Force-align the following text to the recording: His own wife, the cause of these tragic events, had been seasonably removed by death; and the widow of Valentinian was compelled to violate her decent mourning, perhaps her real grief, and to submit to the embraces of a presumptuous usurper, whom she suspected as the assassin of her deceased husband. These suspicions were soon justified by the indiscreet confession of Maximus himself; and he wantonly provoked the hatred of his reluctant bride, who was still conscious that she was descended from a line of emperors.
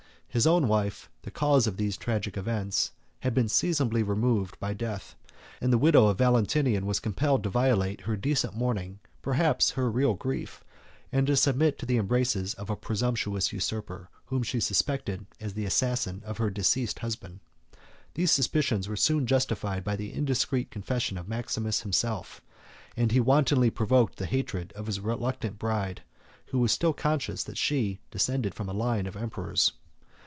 His 0.33 0.47
own 0.47 0.69
wife, 0.69 1.09
the 1.23 1.29
cause 1.29 1.67
of 1.67 1.75
these 1.75 1.97
tragic 1.97 2.37
events, 2.37 2.91
had 3.19 3.33
been 3.33 3.49
seasonably 3.49 4.01
removed 4.01 4.57
by 4.61 4.73
death; 4.73 5.13
and 5.59 5.73
the 5.73 5.77
widow 5.77 6.07
of 6.07 6.19
Valentinian 6.19 6.85
was 6.85 7.01
compelled 7.01 7.43
to 7.43 7.49
violate 7.49 7.99
her 8.07 8.15
decent 8.15 8.55
mourning, 8.55 8.99
perhaps 9.21 9.71
her 9.71 9.91
real 9.91 10.13
grief, 10.13 10.63
and 11.11 11.27
to 11.27 11.35
submit 11.35 11.77
to 11.79 11.85
the 11.85 11.97
embraces 11.97 12.53
of 12.53 12.69
a 12.69 12.77
presumptuous 12.77 13.51
usurper, 13.51 14.09
whom 14.27 14.41
she 14.41 14.61
suspected 14.61 15.25
as 15.41 15.53
the 15.53 15.65
assassin 15.65 16.21
of 16.23 16.37
her 16.37 16.49
deceased 16.49 16.99
husband. 16.99 17.41
These 18.13 18.31
suspicions 18.31 18.87
were 18.87 18.95
soon 18.95 19.27
justified 19.27 19.83
by 19.83 19.97
the 19.97 20.13
indiscreet 20.13 20.71
confession 20.71 21.17
of 21.17 21.27
Maximus 21.27 21.81
himself; 21.81 22.39
and 22.95 23.11
he 23.11 23.19
wantonly 23.19 23.69
provoked 23.69 24.15
the 24.15 24.25
hatred 24.27 24.71
of 24.77 24.85
his 24.85 25.01
reluctant 25.01 25.59
bride, 25.59 26.03
who 26.51 26.59
was 26.59 26.71
still 26.71 26.93
conscious 26.93 27.43
that 27.43 27.57
she 27.57 27.95
was 27.99 28.11
descended 28.11 28.55
from 28.55 28.69
a 28.69 28.73
line 28.73 29.07
of 29.07 29.17
emperors. 29.17 29.73